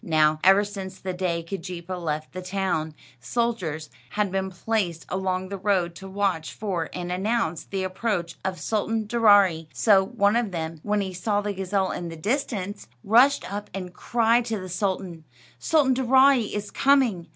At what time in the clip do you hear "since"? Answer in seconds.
0.65-0.97